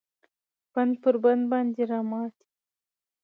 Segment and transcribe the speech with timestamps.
[0.73, 2.45] بند پر بند باندې راماتی